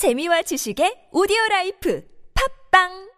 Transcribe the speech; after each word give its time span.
재미와 0.00 0.40
지식의 0.40 1.12
오디오 1.12 1.36
라이프 1.50 2.02
팟빵 2.70 3.10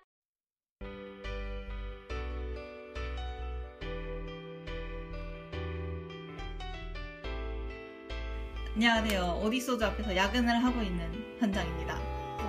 안녕하세요. 8.74 9.42
오디소드 9.44 9.84
앞에서 9.84 10.16
야근을 10.16 10.64
하고 10.64 10.82
있는 10.82 11.38
현장입니다. 11.38 11.94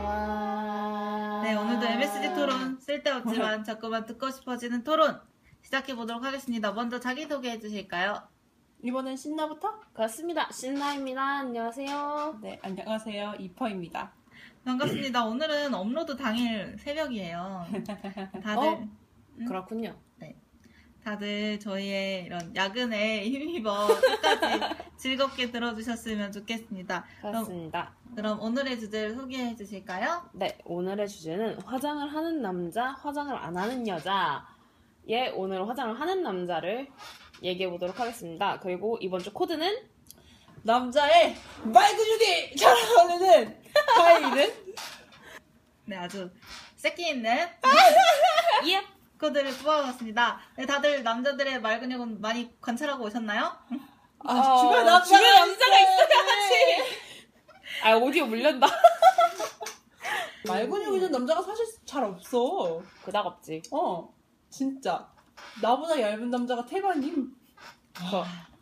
와. 0.04 1.42
네, 1.44 1.54
오늘도 1.54 1.86
MSG 1.86 2.34
토론 2.34 2.80
쓸데없지만 2.80 3.64
자꾸만 3.64 4.08
듣고 4.08 4.32
싶어지는 4.32 4.84
토론 4.84 5.22
시작해 5.62 5.96
보도록 5.96 6.24
하겠습니다. 6.24 6.72
먼저 6.72 7.00
자기 7.00 7.28
소개해 7.28 7.60
주실까요? 7.60 8.28
이번엔 8.82 9.16
신나부터? 9.16 9.80
그렇습니다. 9.94 10.52
신나입니다. 10.52 11.22
안녕하세요. 11.22 12.40
네, 12.42 12.60
안녕하세요. 12.64 13.36
이퍼입니다. 13.38 14.23
반갑습니다. 14.66 15.26
오늘은 15.26 15.74
업로드 15.74 16.16
당일 16.16 16.78
새벽이에요. 16.80 17.66
다들 18.42 18.68
어? 18.68 18.88
그렇군요. 19.48 19.96
다들 21.04 21.60
저희의 21.60 22.24
이런 22.24 22.56
야근에 22.56 23.26
힘입어 23.30 23.88
끝까지 23.88 24.64
즐겁게 24.96 25.52
들어주셨으면 25.52 26.32
좋겠습니다. 26.32 27.04
그럼, 27.20 27.32
그렇습니다. 27.34 27.94
그럼 28.16 28.40
오늘의 28.42 28.80
주제를 28.80 29.16
소개해 29.16 29.54
주실까요? 29.58 30.30
네, 30.32 30.58
오늘의 30.64 31.10
주제는 31.10 31.62
화장을 31.64 32.08
하는 32.08 32.42
남자, 32.42 32.92
화장을 32.92 33.36
안 33.36 33.58
하는 33.58 33.86
여자. 33.86 34.48
예, 35.10 35.28
오늘 35.36 35.68
화장을 35.68 36.00
하는 36.00 36.24
남자를 36.24 36.88
얘기해 37.42 37.70
보도록 37.70 38.00
하겠습니다. 38.00 38.62
그리고 38.62 38.98
이번 39.02 39.20
주 39.20 39.34
코드는 39.34 39.76
남자의 40.64 41.36
말 41.64 41.96
근육이 41.96 42.56
잘 42.56 42.74
어울리는 42.74 43.62
파일은? 43.96 44.76
네, 45.86 45.98
아주 45.98 46.32
새끼 46.78 47.10
있는 47.10 47.32
예. 48.68 48.82
코드를 49.20 49.54
뽑아봤습니다. 49.58 50.40
네, 50.58 50.66
다들 50.66 51.04
남자들의 51.04 51.62
말 51.62 51.80
근육은 51.82 52.22
많이 52.22 52.60
관찰하고 52.62 53.06
오셨나요? 53.06 53.58
아, 54.20 54.34
어, 54.34 54.62
주변 54.62 54.86
남자가, 54.86 55.04
주변에 55.04 55.34
남자가 55.34 55.80
있어야지. 55.80 56.98
아, 57.84 57.96
오디오 57.96 58.26
물렸다. 58.26 58.68
말 60.48 60.70
근육 60.70 60.96
있는 60.96 61.12
남자가 61.12 61.42
사실 61.42 61.66
잘 61.86 62.06
없어. 62.06 62.82
그닥 63.04 63.26
없지. 63.26 63.64
어, 63.72 64.14
진짜. 64.50 65.10
나보다 65.62 66.00
얇은 66.00 66.30
남자가 66.30 66.66
태반님. 66.66 67.36
그, 67.94 68.02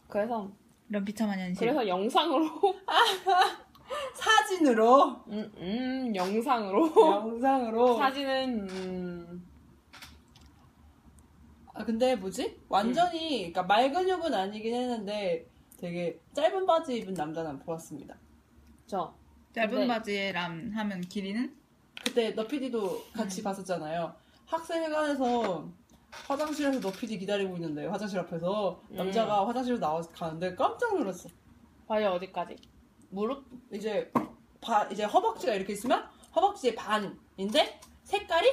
그래서 0.08 0.52
이런 0.92 1.06
비참한 1.06 1.40
현실. 1.40 1.68
그래서 1.68 1.88
영상으로 1.88 2.50
사진으로. 4.14 5.24
음, 5.30 5.52
음 5.58 6.14
영상으로 6.14 6.94
영상으로. 6.98 7.98
사진은 7.98 8.70
음, 8.70 9.48
아, 11.74 11.86
근데 11.86 12.18
뭐지? 12.18 12.60
완전히, 12.68 13.38
그러니까 13.54 13.64
말 13.64 13.90
근육은 13.94 14.34
아니긴 14.34 14.76
했는데 14.76 15.48
되게 15.78 16.20
짧은 16.34 16.66
바지 16.66 16.98
입은 16.98 17.14
남자는 17.14 17.60
보았습니다. 17.60 18.18
저 18.86 19.16
짧은 19.54 19.80
네. 19.80 19.88
바지에 19.88 20.34
람 20.34 20.72
하면 20.76 21.00
길이는? 21.00 21.56
그때 22.04 22.36
너 22.36 22.46
PD도 22.46 23.02
같이 23.14 23.42
봤었잖아요. 23.42 24.14
학생회관에서 24.46 25.70
화장실에서 26.28 26.80
너 26.80 26.92
PD 26.92 27.18
기다리고 27.20 27.56
있는데 27.56 27.86
화장실 27.88 28.20
앞에서 28.20 28.82
남자가 28.90 29.48
화장실로 29.48 29.80
나와서 29.80 30.10
가는데 30.12 30.56
깜짝 30.56 30.98
놀랐어. 30.98 31.30
바지 31.88 32.06
어디까지? 32.06 32.56
무릎? 33.10 33.46
이제 33.74 34.12
바, 34.62 34.86
이제 34.92 35.04
허벅지가 35.04 35.54
이렇게 35.54 35.74
있으면 35.74 36.04
허벅지의 36.36 36.76
반인데 36.76 37.80
색깔이 38.04 38.48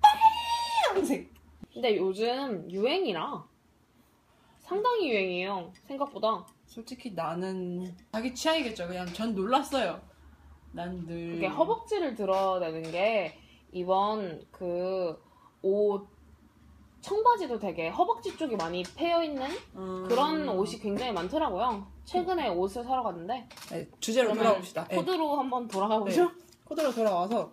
빨간색. 0.00 1.32
근데 1.72 1.96
요즘 1.96 2.70
유행이라 2.70 3.44
상당히 4.58 5.10
유행이에요. 5.10 5.72
생각보다. 5.74 6.46
솔직히 6.66 7.12
나는 7.12 7.94
자기 8.12 8.34
취향이겠죠. 8.34 8.86
그냥 8.86 9.06
전 9.06 9.34
놀랐어요. 9.34 10.00
난 10.72 11.04
늘. 11.06 11.32
그게 11.34 11.46
허벅지를 11.46 12.14
드러내는 12.14 12.82
게 12.90 13.38
이번 13.72 14.44
그 14.50 15.32
옷 15.64 16.08
청바지도 17.02 17.58
되게 17.58 17.88
허벅지 17.88 18.36
쪽이 18.36 18.56
많이 18.56 18.82
패여 18.96 19.22
있는 19.24 19.46
음. 19.74 20.06
그런 20.08 20.48
옷이 20.48 20.78
굉장히 20.78 21.12
많더라고요. 21.12 21.86
최근에 22.04 22.48
옷을 22.50 22.84
사러 22.84 23.02
갔는데 23.02 23.48
네, 23.70 23.88
주제로 24.00 24.28
그러면 24.28 24.44
돌아옵시다. 24.44 24.84
네. 24.88 24.96
코드로 24.96 25.36
한번 25.36 25.68
돌아가 25.68 25.98
보죠. 25.98 26.30
코드로 26.64 26.92
돌아와서 26.92 27.52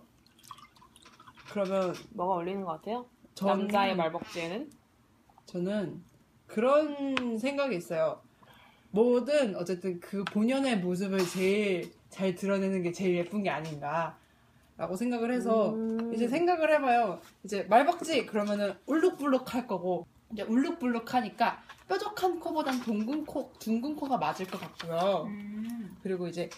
그러면 1.52 1.94
뭐가 2.12 2.36
어울리는 2.36 2.64
것 2.64 2.74
같아요? 2.74 3.06
저는 3.34 3.58
남자의 3.58 3.96
말벅지에는 3.96 4.70
저는 5.48 6.04
그런 6.46 7.38
생각이 7.40 7.76
있어요. 7.76 8.22
뭐든 8.92 9.56
어쨌든 9.56 10.00
그 10.00 10.24
본연의 10.26 10.80
모습을 10.80 11.26
제일 11.28 11.92
잘 12.10 12.36
드러내는 12.36 12.84
게 12.84 12.92
제일 12.92 13.18
예쁜 13.18 13.42
게 13.42 13.50
아닌가 13.50 14.18
라고 14.80 14.96
생각을 14.96 15.34
해서 15.34 15.74
음. 15.74 16.14
이제 16.14 16.26
생각을 16.30 16.74
해봐요. 16.76 17.20
이제 17.44 17.64
말박지 17.64 18.26
그러면은 18.26 18.74
울룩불룩 18.86 19.54
할 19.54 19.68
거고 19.68 20.08
이제 20.32 20.44
울룩불룩 20.44 21.14
하니까 21.14 21.62
뾰족한 21.90 22.40
코보단 22.40 22.80
둥근 22.80 23.26
코, 23.26 23.52
둥근 23.60 23.94
코가 23.98 24.18
맞을 24.18 24.48
것 24.48 24.58
같고요. 24.62 25.26
음. 25.28 25.98
그리고 26.02 26.28
이제 26.30 26.50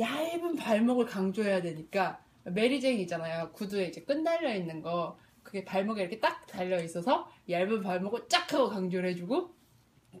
얇은 0.00 0.56
발목을 0.56 1.04
강조해야 1.04 1.60
되니까 1.60 2.18
메리제인 2.44 3.00
있잖아요. 3.00 3.50
구두에 3.52 3.84
이제 3.88 4.00
끈 4.00 4.24
달려 4.24 4.54
있는 4.54 4.80
거. 4.80 5.18
그게 5.42 5.62
발목에 5.64 6.00
이렇게 6.02 6.20
딱 6.20 6.46
달려 6.46 6.82
있어서 6.82 7.30
얇은 7.50 7.82
발목을 7.82 8.28
쫙 8.28 8.50
하고 8.52 8.68
강조를 8.70 9.10
해주고 9.10 9.50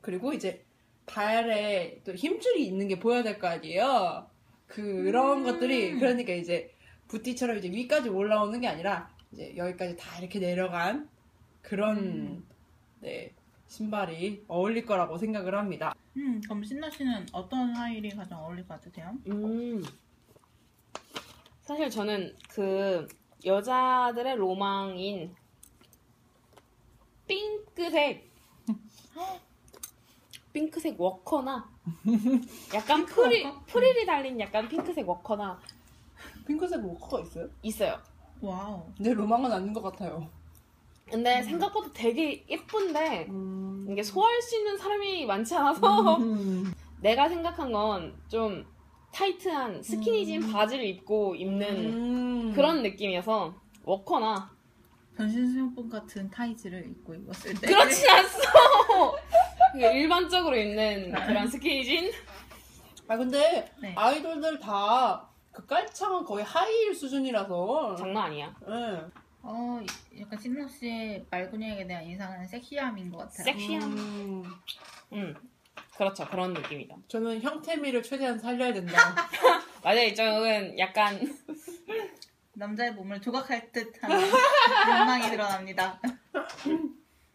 그리고 0.02 0.34
이제 0.34 0.64
발에 1.06 2.00
또 2.04 2.14
힘줄이 2.14 2.66
있는 2.66 2.88
게 2.88 2.98
보여야 2.98 3.22
될 3.22 3.38
거 3.38 3.46
아니에요. 3.46 4.26
그런 4.66 5.44
것들이 5.44 5.98
그러니까 5.98 6.32
이제 6.34 6.70
부티처럼 7.08 7.58
이제 7.58 7.70
위까지 7.70 8.08
올라오는 8.08 8.60
게 8.60 8.68
아니라 8.68 9.10
이제 9.32 9.54
여기까지 9.56 9.96
다 9.96 10.18
이렇게 10.18 10.38
내려간 10.38 11.08
그런 11.62 11.98
음. 11.98 12.46
네 13.00 13.32
신발이 13.66 14.44
어울릴 14.48 14.86
거라고 14.86 15.18
생각을 15.18 15.54
합니다. 15.54 15.94
음, 16.16 16.40
그럼 16.42 16.64
신나 16.64 16.88
씨는 16.90 17.26
어떤 17.32 17.74
하일이 17.76 18.10
가장 18.10 18.42
어울릴 18.42 18.66
것 18.66 18.74
같으세요? 18.74 19.12
음. 19.26 19.82
사실 21.62 21.90
저는 21.90 22.34
그 22.48 23.06
여자들의 23.44 24.36
로망인 24.36 25.34
핑크색 27.26 28.26
핑크색 30.52 30.98
워커나 30.98 31.70
약간 32.74 33.04
프릴 33.04 33.44
워커? 33.44 33.64
프릴이 33.66 34.06
달린 34.06 34.40
약간 34.40 34.66
핑크색 34.66 35.06
워커나 35.06 35.60
핑크색 36.48 36.82
워커가 36.84 37.22
있어요? 37.22 37.48
있어요. 37.62 37.98
Wow. 38.40 38.82
내 38.98 39.12
로망은 39.12 39.52
아닌 39.52 39.72
것 39.74 39.82
같아요. 39.82 40.28
근데 41.10 41.42
생각보다 41.42 41.90
되게 41.92 42.44
예쁜데 42.48 43.26
음. 43.28 43.86
이게 43.90 44.02
소화할 44.02 44.40
수 44.42 44.56
있는 44.58 44.76
사람이 44.76 45.26
많지 45.26 45.54
않아서 45.54 46.16
음. 46.16 46.72
내가 47.00 47.28
생각한 47.28 47.70
건 47.70 48.16
좀 48.28 48.66
타이트한 49.12 49.82
스키니진 49.82 50.52
바지를 50.52 50.84
입고 50.84 51.34
입는 51.34 51.68
음. 52.48 52.52
그런 52.54 52.82
느낌이어서 52.82 53.54
워커나 53.84 54.50
전신 55.16 55.50
수영복 55.50 55.88
같은 55.90 56.30
타이즈를 56.30 56.86
입고 56.90 57.14
입었을 57.14 57.54
때. 57.54 57.66
그렇진 57.66 58.08
않소. 58.10 58.38
일반적으로 59.74 60.56
입는 60.56 61.10
그런 61.12 61.48
스키니진. 61.48 62.10
아 63.08 63.16
근데 63.16 63.70
네. 63.80 63.94
아이돌들 63.96 64.58
다 64.60 65.27
그 65.58 65.66
깔창은 65.66 66.24
거의 66.24 66.44
하이힐 66.44 66.94
수준이라서. 66.94 67.96
장난 67.96 68.26
아니야. 68.26 68.54
네. 68.64 69.02
어, 69.42 69.80
약간 70.20 70.38
신나 70.38 70.68
씨의 70.68 71.26
말 71.30 71.50
근육에 71.50 71.84
대한 71.84 72.04
인상은 72.04 72.46
섹시함인 72.46 73.10
것 73.10 73.18
같아요. 73.18 73.44
섹시함. 73.44 73.82
음, 73.82 74.44
음, 75.14 75.34
그렇죠. 75.96 76.28
그런 76.28 76.52
느낌이다. 76.52 76.94
저는 77.08 77.40
형태미를 77.40 78.04
최대한 78.04 78.38
살려야 78.38 78.72
된다. 78.72 78.92
맞아요. 79.82 80.04
이쪽은 80.04 80.78
약간 80.78 81.18
남자의 82.54 82.92
몸을 82.92 83.20
조각할 83.20 83.72
듯한 83.72 84.10
욕망이 85.00 85.28
드러납니다. 85.28 86.00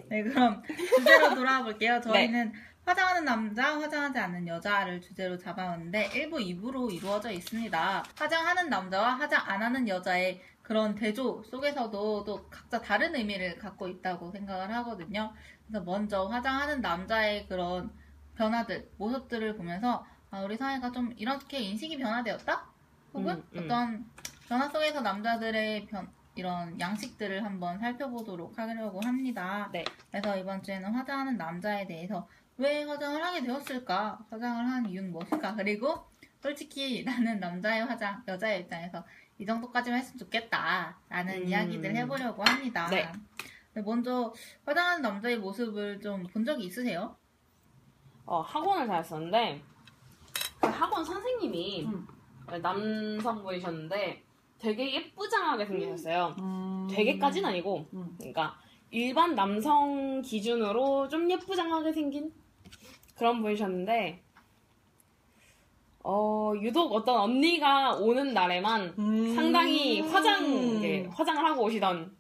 네, 0.08 0.24
그럼 0.24 0.64
주제로 0.96 1.36
돌아와 1.36 1.64
볼게요. 1.64 2.00
저희는 2.02 2.54
화장하는 2.86 3.24
남자, 3.24 3.80
화장하지 3.80 4.20
않는 4.20 4.48
여자를 4.48 5.00
주제로 5.00 5.38
잡아왔는데 5.38 6.10
1부, 6.10 6.34
2부로 6.34 6.94
이루어져 6.94 7.32
있습니다. 7.32 8.04
화장하는 8.18 8.70
남자와 8.70 9.16
화장 9.16 9.42
안 9.46 9.64
하는 9.64 9.88
여자의 9.88 10.42
그런 10.62 10.96
대조 10.96 11.44
속에서도 11.44 12.24
또 12.26 12.48
각자 12.50 12.82
다른 12.82 13.16
의미를 13.16 13.58
갖고 13.58 13.88
있다고 13.88 14.32
생각을 14.32 14.74
하거든요. 14.76 15.34
그래서 15.68 15.84
먼저 15.84 16.26
화장하는 16.26 16.82
남자의 16.82 17.48
그런 17.48 17.92
변화들, 18.36 18.90
모습들을 18.98 19.56
보면서 19.56 20.06
아, 20.30 20.42
우리 20.42 20.58
사회가 20.58 20.92
좀 20.92 21.14
이렇게 21.18 21.60
인식이 21.60 21.98
변화되었다? 21.98 22.66
혹은 23.14 23.36
음, 23.36 23.48
음. 23.54 23.64
어떤 23.64 24.06
변화 24.50 24.68
속에서 24.68 25.02
남자들의 25.02 25.86
변, 25.86 26.10
이런 26.36 26.80
양식들을 26.80 27.46
한번 27.46 27.80
살펴보도록 27.80 28.58
하려고 28.58 29.00
합니다. 29.02 29.70
네. 29.72 29.86
그래서 30.10 30.36
이번 30.36 30.64
주에는 30.64 30.92
화장하는 30.92 31.38
남자에 31.38 31.86
대해서 31.86 32.28
왜 32.58 32.84
화장을 32.84 33.22
하게 33.24 33.42
되었을까? 33.42 34.20
화장을 34.30 34.66
한 34.66 34.86
이유는 34.88 35.12
무엇일까? 35.12 35.56
그리고 35.56 36.06
솔직히 36.42 37.04
나는 37.06 37.40
남자의 37.40 37.86
화장, 37.86 38.22
여자의 38.28 38.62
입장에서 38.62 39.04
이 39.40 39.46
정도까지만 39.46 40.00
했으면 40.00 40.18
좋겠다. 40.20 40.98
라는 41.10 41.42
음. 41.42 41.48
이야기들 41.48 41.96
해보려고 41.96 42.44
합니다. 42.44 42.88
네. 42.90 43.12
먼저 43.84 44.32
화장하는 44.66 45.02
남자의 45.02 45.38
모습을 45.40 46.00
좀 46.00 46.24
본 46.28 46.46
적이 46.46 46.66
있으세요? 46.66 47.16
어, 48.26 48.42
학원을 48.42 48.88
다녔었는데 48.88 49.62
그 50.62 50.68
학원 50.68 51.04
선생님이 51.04 51.86
음. 51.86 52.08
남성분이셨는데 52.62 54.24
되게 54.60 54.94
예쁘장하게 54.94 55.66
생기셨어요. 55.66 56.36
음. 56.40 56.88
되게까지는 56.90 57.50
아니고 57.50 57.90
음. 57.94 58.16
그러니까 58.18 58.56
일반 58.92 59.34
남성 59.36 60.22
기준으로 60.22 61.08
좀 61.10 61.30
예쁘장하게 61.30 61.92
생긴 61.92 62.32
그런 63.16 63.42
분이셨는데 63.42 64.22
어 66.06 66.54
유독 66.62 66.92
어떤 66.94 67.18
언니가 67.18 67.94
오는 67.96 68.34
날에만 68.34 68.94
음. 69.00 69.36
상당히 69.36 70.02
화장 70.02 70.46
이렇게 70.46 71.08
화장을 71.14 71.44
하고 71.46 71.64
오시던 71.64 72.16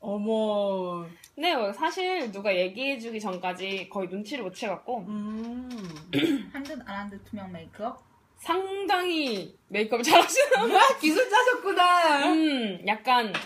어머. 0.00 1.04
근데 1.34 1.54
뭐 1.56 1.72
사실 1.72 2.30
누가 2.30 2.54
얘기해주기 2.54 3.18
전까지 3.20 3.88
거의 3.90 4.08
눈치를 4.08 4.44
못 4.44 4.54
채갖고 4.54 4.98
음. 5.08 5.68
한듯 6.52 6.80
안 6.86 6.96
한 6.96 7.10
듯 7.10 7.24
투명 7.24 7.50
메이크업? 7.52 7.98
상당히 8.38 9.56
메이크업 9.68 10.02
잘하시는 10.04 10.76
아, 10.76 10.98
기술 11.00 11.28
짜셨구나. 11.28 12.32
음 12.32 12.86
약간 12.86 13.32
아, 13.34 13.38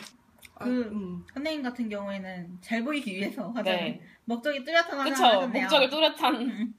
그- 0.60 0.82
음. 0.92 1.24
선생님 1.32 1.62
같은 1.62 1.88
경우에는 1.88 2.58
잘 2.60 2.84
보이기 2.84 3.14
위해서 3.16 3.48
화장을 3.50 3.78
네 3.78 4.00
목적이 4.24 4.64
뚜렷한 4.64 4.90
화장을 4.98 5.10
그쵸 5.12 5.24
하셨네요. 5.24 5.62
목적이 5.62 5.90
뚜렷한 5.90 6.74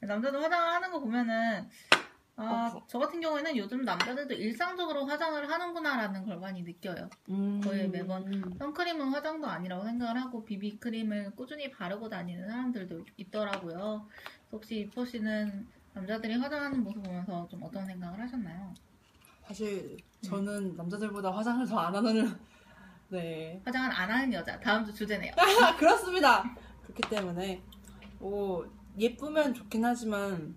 남자도 0.00 0.40
화장을 0.40 0.68
하는 0.74 0.90
거 0.90 1.00
보면은 1.00 1.68
아, 2.38 2.70
어, 2.74 2.82
저 2.86 2.98
같은 2.98 3.18
경우에는 3.20 3.56
요즘 3.56 3.82
남자들도 3.82 4.34
일상적으로 4.34 5.06
화장을 5.06 5.50
하는구나라는 5.50 6.26
걸 6.26 6.38
많이 6.38 6.62
느껴요. 6.62 7.08
음. 7.30 7.60
거의 7.64 7.88
매번 7.88 8.54
선크림은 8.58 9.08
화장도 9.08 9.46
아니라고 9.46 9.84
생각을 9.84 10.20
하고 10.20 10.44
비비크림을 10.44 11.30
꾸준히 11.34 11.70
바르고 11.70 12.10
다니는 12.10 12.46
사람들도 12.46 13.06
있더라고요. 13.16 14.06
혹시 14.52 14.80
이포 14.80 15.06
씨는 15.06 15.66
남자들이 15.94 16.34
화장하는 16.34 16.84
모습 16.84 17.02
보면서 17.02 17.48
좀 17.50 17.62
어떤 17.62 17.86
생각을 17.86 18.20
하셨나요? 18.20 18.74
사실 19.46 19.96
저는 20.20 20.76
남자들보다 20.76 21.30
화장을 21.30 21.66
더 21.66 21.78
안 21.78 21.94
하는 21.96 22.38
네 23.08 23.60
화장을 23.64 23.90
안 23.92 24.10
하는 24.10 24.32
여자 24.32 24.58
다음 24.60 24.84
주 24.84 24.92
주제네요. 24.92 25.32
아, 25.36 25.76
그렇습니다. 25.76 26.42
그렇기 26.82 27.02
때문에 27.08 27.62
뭐 28.18 28.66
예쁘면 28.98 29.54
좋긴 29.54 29.84
하지만 29.84 30.56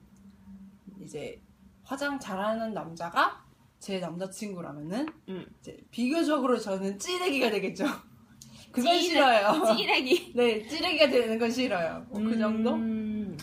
이제 1.01 1.41
화장 1.83 2.19
잘하는 2.19 2.73
남자가 2.73 3.43
제 3.79 3.99
남자친구라면은 3.99 5.07
음. 5.29 5.45
이제 5.59 5.77
비교적으로 5.91 6.57
저는 6.57 6.97
찌레기가 6.99 7.49
되겠죠. 7.51 7.85
그건 8.71 8.93
찌레- 8.95 8.99
싫어요. 9.01 9.75
찌레기 9.75 10.33
네, 10.35 10.67
찌레기가 10.67 11.07
되는 11.09 11.37
건 11.39 11.49
싫어요. 11.51 12.05
뭐그 12.09 12.37
정도? 12.37 12.73
음. 12.73 13.37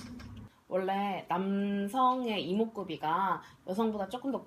원래 0.69 1.25
남성의 1.29 2.45
이목구비가 2.49 3.41
여성보다 3.69 4.09
조금 4.09 4.33
더 4.33 4.47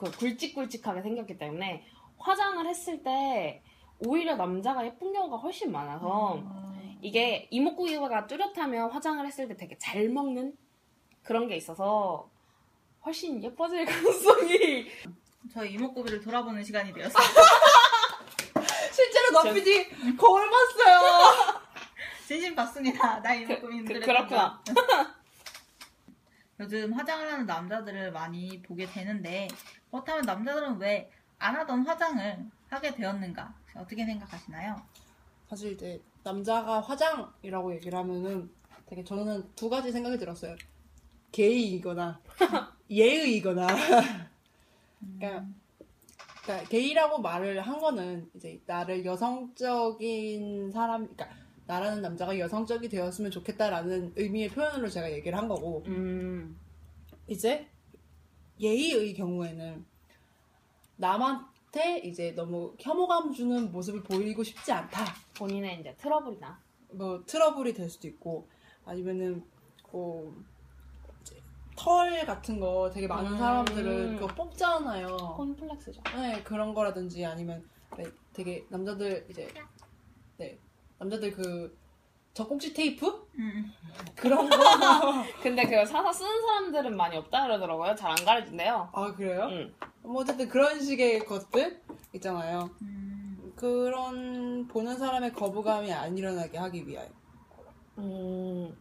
그 0.00 0.10
굵직굵직하게 0.12 1.02
생겼기 1.02 1.36
때문에 1.36 1.84
화장을 2.16 2.66
했을 2.66 3.02
때 3.02 3.62
오히려 4.00 4.36
남자가 4.36 4.84
예쁜 4.84 5.12
경우가 5.12 5.36
훨씬 5.38 5.70
많아서 5.72 6.36
음. 6.36 6.98
이게 7.02 7.48
이목구비가 7.50 8.26
뚜렷하면 8.26 8.90
화장을 8.90 9.24
했을 9.26 9.48
때 9.48 9.56
되게 9.56 9.76
잘 9.78 10.08
먹는 10.08 10.54
그런 11.22 11.48
게 11.48 11.56
있어서 11.56 12.30
훨씬 13.04 13.42
예뻐질 13.42 13.84
가능성이 13.86 14.86
저희 15.52 15.72
이목구비를 15.74 16.20
돌아보는 16.20 16.62
시간이 16.62 16.92
되었어요. 16.92 17.22
실제로 18.92 19.32
저- 19.42 19.48
너피디 19.48 20.16
거울 20.16 20.48
봤어요. 20.50 21.60
진심 22.26 22.54
봤습니다. 22.54 23.20
나 23.20 23.34
그, 23.34 23.42
이목구비 23.42 23.66
그, 23.84 23.94
힘들었던 23.94 24.06
그렇구나 24.28 24.62
요즘 26.60 26.92
화장을 26.92 27.32
하는 27.32 27.46
남자들을 27.46 28.12
많이 28.12 28.60
보게 28.62 28.86
되는데 28.86 29.48
그렇다면 29.90 30.22
남자들은 30.26 30.76
왜 30.78 31.10
안 31.40 31.56
하던 31.56 31.84
화장을 31.84 32.50
하게 32.68 32.94
되었는가? 32.94 33.52
어떻게 33.74 34.04
생각하시나요? 34.04 34.80
사실 35.48 35.72
이제 35.72 36.00
남자가 36.22 36.80
화장이라고 36.80 37.74
얘기를 37.74 37.98
하면은 37.98 38.50
되게 38.86 39.02
저는 39.02 39.42
두 39.56 39.68
가지 39.68 39.90
생각이 39.90 40.18
들었어요. 40.18 40.54
게이이거나 41.32 42.20
예의이거나. 42.90 43.66
그러니까, 45.18 45.46
그러니까 46.42 46.68
게이라고 46.68 47.20
말을 47.20 47.60
한 47.60 47.80
거는 47.80 48.30
이제 48.34 48.60
나를 48.66 49.04
여성적인 49.04 50.70
사람, 50.72 51.08
그러니까 51.14 51.28
나라는 51.66 52.02
남자가 52.02 52.38
여성적이 52.38 52.88
되었으면 52.88 53.30
좋겠다라는 53.30 54.12
의미의 54.16 54.50
표현으로 54.50 54.90
제가 54.90 55.10
얘기를 55.12 55.38
한 55.38 55.48
거고 55.48 55.84
음. 55.86 56.58
이제 57.28 57.68
예의의 58.58 59.14
경우에는 59.14 59.89
남한테 61.00 62.00
이제 62.04 62.32
너무 62.34 62.74
혐오감 62.78 63.32
주는 63.32 63.72
모습을 63.72 64.02
보이고 64.02 64.44
싶지 64.44 64.70
않다. 64.70 65.04
본인의 65.36 65.80
이제 65.80 65.94
트러블이나 65.96 66.60
뭐 66.92 67.22
트러블이 67.24 67.72
될 67.72 67.88
수도 67.88 68.06
있고 68.06 68.48
아니면은 68.84 69.42
뭐 69.90 70.34
이제 71.22 71.42
털 71.76 72.24
같은 72.26 72.60
거 72.60 72.90
되게 72.92 73.06
많은 73.06 73.32
음. 73.32 73.38
사람들은 73.38 74.16
그거 74.16 74.26
뽑잖아요. 74.34 75.16
콤플렉스죠 75.36 76.02
네 76.16 76.42
그런 76.42 76.74
거라든지 76.74 77.24
아니면 77.24 77.66
네, 77.96 78.04
되게 78.32 78.64
남자들 78.68 79.26
이제 79.30 79.48
네 80.36 80.58
남자들 80.98 81.32
그 81.32 81.76
젖꼭지 82.34 82.72
테이프 82.72 83.26
음, 83.38 83.72
그런 84.14 84.48
거. 84.48 84.56
근데 85.42 85.64
그걸 85.64 85.84
사서 85.86 86.12
쓰는 86.12 86.40
사람들은 86.40 86.96
많이 86.96 87.16
없다 87.16 87.42
그러더라고요. 87.44 87.94
잘 87.96 88.10
안 88.12 88.16
가르친대요. 88.24 88.88
아 88.92 89.14
그래요? 89.14 89.48
응. 89.50 89.74
뭐 90.02 90.22
어쨌든 90.22 90.48
그런 90.48 90.80
식의 90.80 91.24
것들 91.26 91.80
있잖아요. 92.14 92.70
음, 92.82 93.52
그런 93.56 94.66
보는 94.68 94.96
사람의 94.96 95.32
거부감이 95.32 95.92
안 95.92 96.16
일어나게 96.16 96.56
하기 96.58 96.86
위하여. 96.86 97.08
음. 97.98 98.76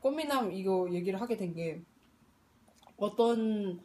꽃미남 0.00 0.52
이거 0.52 0.88
얘기를 0.92 1.20
하게 1.20 1.36
된 1.36 1.54
게 1.54 1.80
어떤 2.96 3.80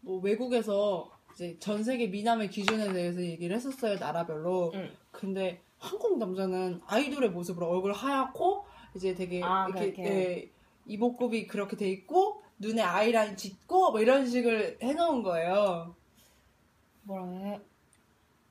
뭐 0.00 0.18
외국에서 0.20 1.10
이제 1.34 1.56
전 1.60 1.82
세계 1.84 2.08
미남의 2.08 2.50
기준에 2.50 2.92
대해서 2.92 3.20
얘기를 3.22 3.54
했었어요 3.56 3.96
나라별로. 3.98 4.70
응. 4.74 4.90
근데 5.10 5.60
한국 5.80 6.18
남자는 6.18 6.80
아이돌의 6.86 7.30
모습으로 7.30 7.66
얼굴 7.68 7.92
하얗고 7.92 8.66
이제 8.94 9.14
되게 9.14 9.42
아, 9.42 9.66
이렇게 9.68 9.92
그렇게. 9.92 10.04
예, 10.04 10.50
이목구비 10.86 11.46
그렇게 11.46 11.76
돼 11.76 11.88
있고 11.90 12.42
눈에 12.58 12.82
아이라인 12.82 13.36
짙고 13.36 13.92
뭐 13.92 14.00
이런 14.00 14.26
식을 14.26 14.78
해놓은 14.82 15.22
거예요. 15.22 15.94
뭐라 17.02 17.26
해? 17.26 17.60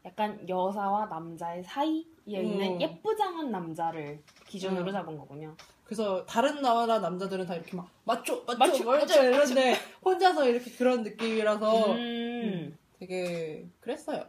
약간 0.05 0.48
여자와 0.50 1.05
남자의 1.05 1.63
사이에 1.63 2.03
있는 2.25 2.74
음. 2.74 2.81
예쁘장한 2.81 3.51
남자를 3.51 4.24
기준으로 4.48 4.88
음. 4.88 4.91
잡은 4.91 5.17
거군요. 5.17 5.55
그래서 5.83 6.25
다른 6.25 6.62
나라 6.62 7.00
남자들은 7.00 7.45
다 7.45 7.55
이렇게 7.55 7.75
막 7.75 7.89
맞죠 8.03 8.43
맞죠 8.45 8.59
맞죠, 8.59 8.83
맞죠, 8.86 9.05
맞죠, 9.05 9.24
이런데 9.24 9.75
혼자서 10.03 10.48
이렇게 10.48 10.71
그런 10.71 11.03
느낌이라서 11.03 11.93
음. 11.93 12.77
되게 13.00 13.67
그랬어요. 13.79 14.25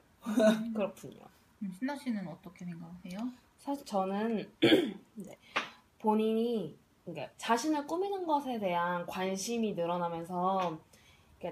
그렇군요. 0.74 1.20
음, 1.62 1.72
신나 1.78 1.94
씨는 1.96 2.26
어떻게 2.26 2.64
생각하세요? 2.64 3.18
사실 3.58 3.84
저는 3.84 4.50
이제 5.16 5.36
본인이 5.98 6.76
그러니까 7.04 7.30
자신을 7.36 7.86
꾸미는 7.86 8.26
것에 8.26 8.58
대한 8.58 9.04
관심이 9.06 9.74
늘어나면서 9.74 10.78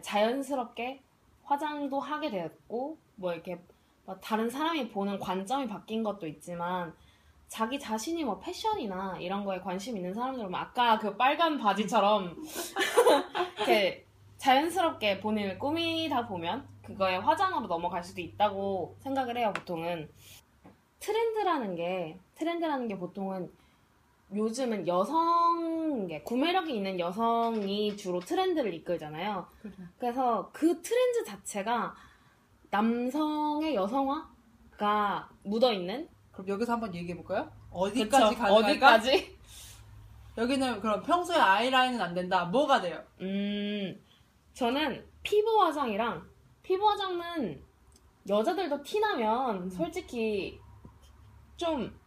자연스럽게 0.03 1.03
화장도 1.45 2.01
하게 2.01 2.31
되었고 2.31 2.97
뭐 3.17 3.33
이렇게 3.33 3.61
뭐 4.05 4.17
다른 4.21 4.49
사람이 4.49 4.91
보는 4.91 5.19
관점이 5.19 5.67
바뀐 5.67 6.03
것도 6.03 6.27
있지만 6.27 6.95
자기 7.49 7.79
자신이 7.79 8.25
뭐 8.25 8.39
패션이나 8.39 9.19
이런 9.19 9.45
거에 9.45 9.59
관심 9.61 9.97
있는 9.97 10.13
사람들은 10.15 10.55
아까 10.55 10.99
그 10.99 11.17
빨간 11.17 11.59
바지처럼 11.59 12.37
이렇게 13.57 14.07
자연스럽게 14.37 15.21
본인을 15.21 15.59
꾸미다 15.59 16.27
보면 16.29 16.67
그거에 16.89 17.17
화장으로 17.17 17.67
넘어갈 17.67 18.03
수도 18.03 18.21
있다고 18.21 18.97
생각을 19.01 19.37
해요 19.37 19.53
보통은 19.55 20.11
트렌드라는 21.01 21.77
게 21.77 22.19
트렌드라는 22.35 22.89
게 22.89 22.99
보통은 22.99 23.51
요즘은 24.35 24.87
여성, 24.87 26.07
구매력이 26.25 26.75
있는 26.75 26.99
여성이 26.99 27.97
주로 27.97 28.21
트렌드를 28.21 28.75
이끌잖아요. 28.75 29.47
그래서 29.99 30.51
그 30.53 30.83
트렌드 30.83 31.25
자체가 31.25 31.95
남성의 32.71 33.75
여성화가 33.75 35.31
묻어있는? 35.45 36.09
그럼 36.33 36.49
여기서 36.49 36.73
한번 36.75 36.95
얘기해 36.95 37.17
볼까요? 37.17 37.45
그쵸? 37.45 37.55
어디까지 37.71 38.37
가능할까? 38.37 38.69
어디까지? 38.69 39.39
여기는 40.37 40.81
그럼 40.81 41.03
평소에 41.03 41.39
아이라인은 41.39 42.01
안 42.01 42.15
된다. 42.15 42.45
뭐가 42.45 42.83
돼요? 42.83 43.03
음, 43.23 43.99
저는 44.53 45.07
피부 45.23 45.63
화장이랑, 45.63 46.23
피부 46.69 46.87
화장은 46.87 47.65
여자들도 48.29 48.83
티나면 48.83 49.71
솔직히 49.71 50.61
좀 51.57 51.99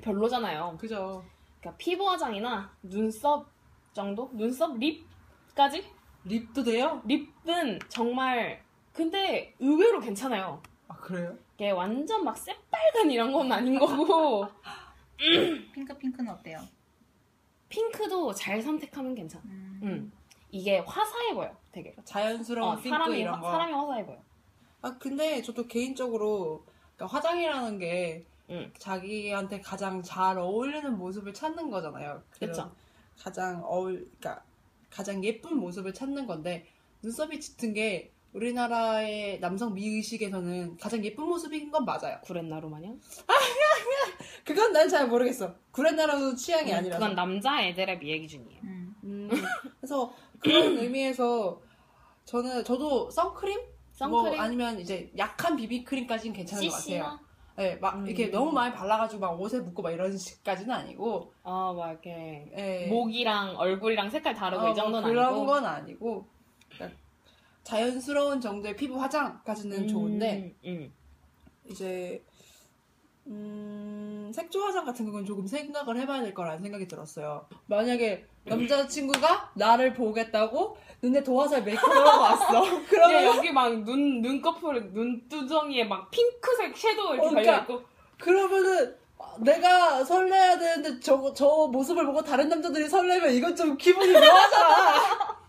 별로잖아요. 0.00 0.76
그죠. 0.78 1.24
그러니까 1.58 1.76
피부 1.76 2.08
화장이나 2.08 2.72
눈썹 2.84 3.50
정도? 3.92 4.30
눈썹? 4.34 4.78
립까지? 4.78 5.84
립도 6.22 6.62
돼요? 6.62 7.02
립은 7.06 7.80
정말 7.88 8.62
근데 8.92 9.52
의외로 9.58 9.98
괜찮아요. 9.98 10.62
아 10.86 10.94
그래요? 10.98 11.36
이게 11.56 11.72
완전 11.72 12.22
막 12.22 12.38
새빨간 12.38 13.10
이런 13.10 13.32
건 13.32 13.50
아닌 13.50 13.80
거고 13.80 14.46
핑크 15.74 15.98
핑크는 15.98 16.32
어때요? 16.32 16.60
핑크도 17.68 18.32
잘 18.32 18.62
선택하면 18.62 19.16
괜찮아. 19.16 19.42
음. 19.46 19.80
음. 19.82 20.12
이게 20.50 20.78
화사해 20.78 21.34
보여, 21.34 21.54
되게. 21.72 21.94
자연스러운 22.04 22.68
어, 22.72 22.76
핑크 22.76 22.88
사람이 22.90 23.18
이런 23.18 23.34
화- 23.34 23.40
거. 23.40 23.50
사람이 23.52 23.72
화사해 23.72 24.06
보여. 24.06 24.18
아 24.82 24.96
근데 24.98 25.42
저도 25.42 25.66
개인적으로 25.66 26.64
그러니까 26.96 27.16
화장이라는 27.16 27.78
게 27.78 28.24
응. 28.50 28.72
자기한테 28.78 29.60
가장 29.60 30.02
잘 30.02 30.38
어울리는 30.38 30.96
모습을 30.96 31.34
찾는 31.34 31.68
거잖아요. 31.70 32.22
그쵸. 32.38 32.70
가장 33.18 33.62
어울, 33.64 34.08
그러니까 34.18 34.44
가장 34.90 35.22
예쁜 35.24 35.56
모습을 35.56 35.92
찾는 35.92 36.26
건데 36.26 36.66
눈썹이 37.02 37.40
짙은 37.40 37.74
게 37.74 38.12
우리나라의 38.32 39.40
남성 39.40 39.72
미의식에서는 39.74 40.76
가장 40.76 41.02
예쁜 41.04 41.24
모습인 41.24 41.70
건 41.70 41.84
맞아요. 41.84 42.18
구렛나루 42.22 42.68
마냥? 42.68 43.00
그건 44.44 44.72
난 44.72 44.88
잘 44.88 45.08
모르겠어. 45.08 45.54
구렛나루도 45.72 46.36
취향이 46.36 46.70
음, 46.72 46.76
아니라서. 46.76 47.00
그건 47.00 47.16
남자 47.16 47.62
애들의 47.64 47.98
미의 47.98 48.20
기준이에요. 48.20 48.60
음. 48.62 48.94
음, 49.04 49.28
그래서 49.80 50.12
그런 50.46 50.78
의미에서 50.78 51.60
저는 52.24 52.64
저도 52.64 53.10
선크림 53.10 53.58
선크림? 53.92 54.22
뭐 54.36 54.40
아니면 54.40 54.78
이제 54.80 55.10
약한 55.16 55.56
비비크림까지는 55.56 56.34
괜찮은 56.36 56.62
것 56.68 56.70
같아요. 56.70 56.82
CC나? 56.82 57.20
네, 57.56 57.76
막 57.76 57.96
음. 57.96 58.06
이렇게 58.06 58.26
너무 58.26 58.52
많이 58.52 58.74
발라가지고 58.74 59.20
막 59.20 59.40
옷에 59.40 59.60
묻고 59.60 59.82
막 59.82 59.90
이런 59.90 60.16
식까지는 60.16 60.74
아니고, 60.74 61.32
어, 61.42 61.74
막 61.74 61.90
이렇게 61.90 62.52
예. 62.54 62.86
목이랑 62.88 63.56
얼굴이랑 63.56 64.10
색깔 64.10 64.34
다르고 64.34 64.66
어, 64.66 64.70
이 64.70 64.74
정도는 64.74 65.00
뭐 65.00 65.10
그런 65.10 65.26
아니고. 65.26 65.46
건 65.46 65.64
아니고, 65.64 66.26
그러니까 66.68 66.98
자연스러운 67.62 68.42
정도의 68.42 68.76
피부 68.76 69.00
화장까지는 69.00 69.84
음, 69.84 69.88
좋은데 69.88 70.54
음. 70.66 70.92
이제 71.70 72.22
음, 73.28 74.30
색조 74.34 74.60
화장 74.62 74.84
같은 74.84 75.10
건 75.10 75.24
조금 75.24 75.46
생각을 75.46 75.98
해봐야 75.98 76.22
될 76.22 76.32
거라는 76.34 76.62
생각이 76.62 76.86
들었어요. 76.86 77.46
만약에 77.66 78.24
남자친구가 78.44 79.52
나를 79.54 79.94
보겠다고 79.94 80.76
눈에 81.02 81.22
도화살 81.22 81.64
메이크업을 81.64 82.06
하고 82.06 82.22
왔어. 82.22 82.66
야, 82.66 82.82
그러면 82.88 83.24
여기 83.24 83.52
막 83.52 83.82
눈, 83.82 84.20
눈꺼풀, 84.22 84.92
눈두덩이에 84.92 85.84
막 85.84 86.10
핑크색 86.10 86.76
섀도우 86.76 87.14
이렇게 87.14 87.26
어, 87.26 87.30
그러니까 87.30 87.52
달려있고. 87.66 87.82
그러면은 88.18 88.96
내가 89.40 90.04
설레야 90.04 90.58
되는데 90.58 91.00
저, 91.00 91.32
저 91.34 91.68
모습을 91.70 92.06
보고 92.06 92.22
다른 92.22 92.48
남자들이 92.48 92.88
설레면 92.88 93.32
이건 93.34 93.54
좀 93.56 93.76
기분이 93.76 94.12
묘하잖아. 94.12 95.36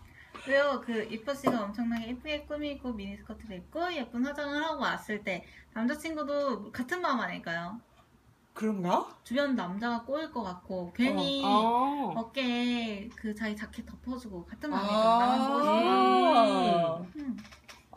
그래요. 0.48 0.82
그 0.82 1.06
이뻐 1.10 1.34
씨가 1.34 1.62
엄청나게 1.64 2.08
예쁘게 2.08 2.46
꾸미고 2.46 2.94
미니스커트를 2.94 3.58
입고 3.58 3.92
예쁜 3.92 4.24
화장을 4.24 4.64
하고 4.64 4.80
왔을 4.80 5.22
때 5.22 5.44
남자친구도 5.74 6.72
같은 6.72 7.02
마음 7.02 7.20
아닐까요? 7.20 7.78
그런가? 8.54 9.06
주변 9.24 9.54
남자가 9.54 10.04
꼬일 10.04 10.32
것 10.32 10.42
같고 10.42 10.94
괜히 10.96 11.42
어. 11.44 12.14
어 12.16 12.32
깨에 12.32 13.10
그 13.14 13.34
자기 13.34 13.54
자켓 13.54 13.84
덮어주고 13.84 14.46
같은. 14.46 14.70
나만 14.70 15.48
보고 15.48 15.60
싶어. 15.60 15.74
아, 16.96 17.04
음. 17.16 17.36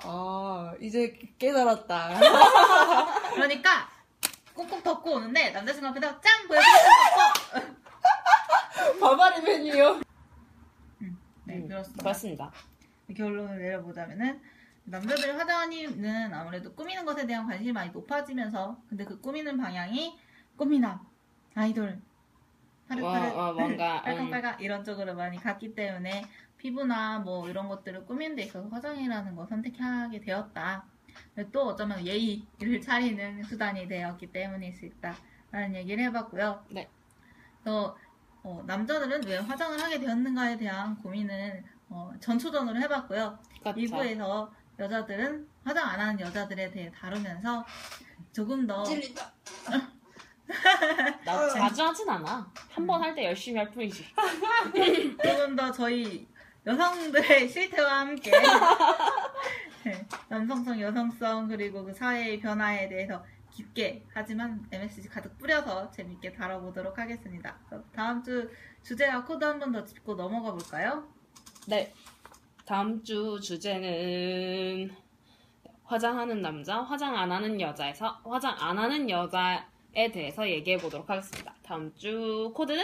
아, 0.04 0.74
이제 0.82 1.18
깨달았다. 1.40 2.20
그러니까 3.34 3.90
꾹꾹 4.54 4.84
덮고 4.84 5.14
오는데 5.14 5.52
남자친구 5.52 5.88
앞에다 5.88 6.20
짠 6.20 6.48
보여주고 6.50 6.76
바바리 9.00 9.42
메뉴요. 9.42 10.02
네 11.52 11.58
음, 11.58 11.68
그렇습니다. 11.68 12.04
그렇습니다. 12.04 12.52
결론을 13.16 13.60
내려보자면은 13.60 14.42
남자들의 14.86 15.36
화장은 15.36 16.34
아무래도 16.34 16.74
꾸미는 16.74 17.06
것에 17.06 17.28
대한 17.28 17.46
관심이 17.46 17.72
많이 17.72 17.92
높아지면서 17.92 18.82
근데 18.88 19.04
그 19.04 19.20
꾸미는 19.20 19.58
방향이 19.58 20.18
꽃미남, 20.56 21.00
아이돌, 21.56 22.00
파릇파릇, 22.88 23.36
어, 23.36 23.50
어, 23.50 23.54
뭔가, 23.54 23.98
음. 24.02 24.04
빨강빨강 24.04 24.62
이런 24.62 24.84
쪽으로 24.84 25.14
많이 25.14 25.38
갔기 25.38 25.76
때문에 25.76 26.24
피부나 26.58 27.20
뭐 27.20 27.50
이런 27.50 27.68
것들을 27.68 28.06
꾸미는 28.06 28.36
데 28.36 28.44
있어서 28.44 28.68
화장이라는 28.70 29.36
걸 29.36 29.48
선택하게 29.48 30.22
되었다. 30.22 30.86
또 31.52 31.68
어쩌면 31.68 32.06
예의를 32.06 32.80
차리는 32.82 33.44
수단이 33.44 33.88
되었기 33.88 34.32
때문일 34.32 34.74
수 34.74 34.86
있다라는 34.86 35.76
얘기를 35.76 36.04
해봤고요. 36.06 36.66
네. 36.70 36.90
또 37.64 37.96
어, 38.44 38.64
남자들은 38.66 39.24
왜 39.26 39.38
화장을 39.38 39.80
하게 39.82 40.00
되었는가에 40.00 40.58
대한 40.58 40.96
고민은 40.98 41.64
어, 41.90 42.12
전초전으로 42.20 42.80
해봤고요. 42.82 43.38
그렇죠. 43.62 43.80
2부에서 43.80 44.50
여자들은 44.80 45.48
화장 45.64 45.88
안 45.88 46.00
하는 46.00 46.20
여자들에 46.20 46.72
대해 46.72 46.92
다루면서 46.92 47.66
조금 48.32 48.66
더 48.66 48.84
찔린다. 48.84 49.32
나 51.26 51.50
자주 51.50 51.84
하진 51.84 52.10
않아. 52.10 52.52
한 52.74 52.86
번 52.88 53.02
할 53.02 53.14
때 53.16 53.26
열심히 53.26 53.58
할 53.60 53.70
뿐이지. 53.72 54.06
조금 55.24 55.56
더 55.56 55.72
저희 55.72 56.28
여성들의 56.66 57.48
실태와 57.50 58.00
함께 58.02 58.32
네, 59.84 60.06
남성성, 60.30 60.80
여성성 60.80 61.48
그리고 61.48 61.84
그 61.84 61.94
사회의 61.94 62.40
변화에 62.40 62.88
대해서 62.90 63.24
깊게 63.62 64.04
하지만 64.14 64.66
MSG 64.72 65.08
가득 65.10 65.38
뿌려서 65.38 65.90
재밌게 65.92 66.34
다뤄보도록 66.34 66.98
하겠습니다. 66.98 67.58
다음 67.94 68.24
주 68.24 68.50
주제와 68.84 69.24
코드 69.26 69.44
한 69.46 69.60
번 69.60 69.72
더 69.72 69.84
짚고 69.86 70.16
넘어가 70.16 70.52
볼까요? 70.52 71.08
네. 71.68 71.94
다음 72.66 73.04
주 73.04 73.40
주제는 73.42 74.92
화장하는 75.84 76.42
남자, 76.42 76.82
화장 76.82 77.16
안 77.18 77.32
하는 77.32 77.60
여자에서 77.60 78.22
화장 78.24 78.56
안 78.60 78.78
하는 78.80 79.10
여자에 79.10 80.12
대해서 80.14 80.50
얘기해 80.50 80.78
보도록 80.78 81.10
하겠습니다. 81.10 81.54
다음 81.64 81.94
주 81.96 82.52
코드는 82.56 82.84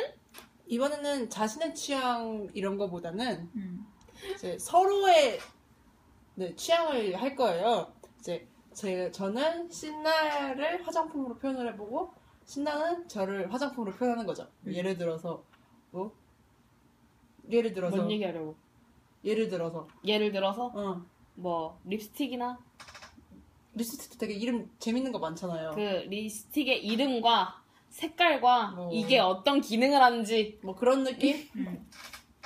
이번에는 0.67 1.29
자신의 1.29 1.73
취향 1.73 2.47
이런 2.53 2.77
거보다는 2.77 3.49
음. 3.55 3.85
이제 4.35 4.57
서로의 4.59 5.39
네, 6.35 6.53
취향을 6.55 7.15
할 7.19 7.35
거예요. 7.35 7.91
이제 8.19 8.45
제 8.77 9.11
저는 9.11 9.71
신나를 9.71 10.85
화장품으로 10.85 11.35
표현을 11.37 11.73
해보고 11.73 12.13
신나는 12.45 13.07
저를 13.07 13.51
화장품으로 13.51 13.95
표현하는 13.95 14.27
거죠. 14.27 14.47
음. 14.67 14.73
예를 14.73 14.95
들어서 14.95 15.43
뭐 15.89 16.13
예를 17.49 17.73
들어서 17.73 17.97
뭔 17.97 18.11
얘기하려고? 18.11 18.55
예를 19.25 19.49
들어서 19.49 19.87
예를 20.05 20.31
들어서 20.31 20.71
어 20.75 21.01
뭐 21.39 21.79
립스틱이나 21.85 22.57
리스트도 23.75 24.17
되게 24.17 24.33
이름 24.33 24.71
재밌는 24.79 25.11
거 25.11 25.19
많잖아요. 25.19 25.71
그 25.75 25.79
립스틱의 26.09 26.83
이름과 26.85 27.61
색깔과 27.89 28.73
어. 28.75 28.89
이게 28.91 29.19
어떤 29.19 29.61
기능을 29.61 30.01
하는지 30.01 30.59
뭐 30.63 30.75
그런 30.75 31.03
느낌? 31.03 31.47
음. 31.55 31.87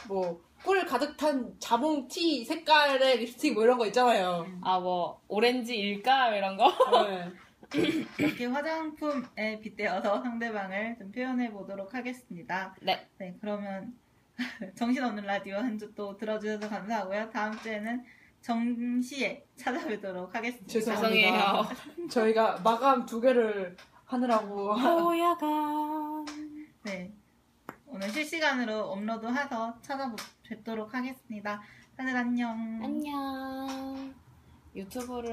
뭐 0.09 0.41
꿀 0.63 0.85
가득 0.85 1.17
탄 1.17 1.53
자몽 1.59 2.07
티 2.07 2.45
색깔의 2.45 3.17
립스틱 3.19 3.53
뭐 3.53 3.63
이런 3.63 3.77
거 3.77 3.85
있잖아요. 3.87 4.45
아 4.63 4.79
뭐 4.79 5.21
오렌지일까 5.27 6.35
이런 6.35 6.55
거 6.57 6.71
네. 7.07 7.31
이렇게 8.19 8.45
화장품에 8.47 9.59
빗대어서 9.61 10.21
상대방을 10.21 10.97
좀 10.99 11.11
표현해 11.11 11.51
보도록 11.51 11.93
하겠습니다. 11.93 12.75
네. 12.81 13.07
네, 13.17 13.35
그러면 13.39 13.93
정신없는 14.75 15.23
라디오 15.23 15.55
한 15.57 15.77
주 15.79 15.93
또 15.95 16.17
들어주셔서 16.17 16.67
감사하고요. 16.69 17.29
다음 17.29 17.57
주에는 17.59 18.03
정시에 18.41 19.45
찾아뵙도록 19.55 20.33
하겠습니다. 20.35 20.67
죄송해요. 20.67 21.63
저희가 22.09 22.59
마감 22.63 23.05
두 23.05 23.21
개를 23.21 23.77
하느라고 24.05 24.73
호야가 24.75 26.25
네. 26.83 27.13
오늘 28.01 28.11
실시간으로 28.13 28.93
업로드해서 28.93 29.79
찾아뵙도록 29.83 30.91
하겠습니다. 30.91 31.61
다들 31.95 32.17
안녕. 32.17 32.49
안녕 32.83 34.15
유튜브를 34.75 35.29